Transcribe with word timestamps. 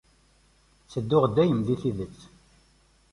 Ttedduɣ 0.83 1.23
dayem 1.35 1.59
di 1.67 1.75
tidet. 1.81 2.19